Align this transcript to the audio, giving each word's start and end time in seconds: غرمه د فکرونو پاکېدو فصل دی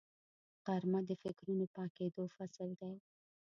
غرمه 0.65 0.99
د 1.09 1.11
فکرونو 1.21 1.65
پاکېدو 1.75 2.23
فصل 2.35 2.69
دی 2.81 2.93